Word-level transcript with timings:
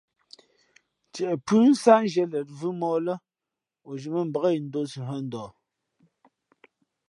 Ntieʼ 1.07 1.35
phʉ́ 1.45 1.61
nsát 1.69 2.01
nzhīē 2.05 2.25
lěn 2.31 2.47
vʉ̄mōh 2.59 2.99
lά 3.05 3.15
o 3.87 3.89
zhī 3.99 4.09
mά 4.13 4.21
mbǎk 4.27 4.45
indō 4.57 4.79
si 4.91 4.99
hᾱ 5.07 5.15
ndαh. 5.25 5.49